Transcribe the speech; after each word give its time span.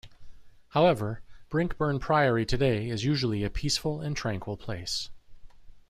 However, 0.69 1.21
Brinkburn 1.51 1.99
Priory 2.01 2.43
today 2.43 2.89
is 2.89 3.03
usually 3.05 3.43
a 3.43 3.51
peaceful 3.51 4.01
and 4.01 4.17
tranquil 4.17 4.57
place. 4.57 5.11